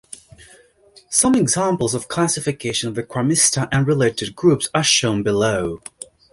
[1.11, 5.83] Some examples of classification of the Chromista and related groups are shown below.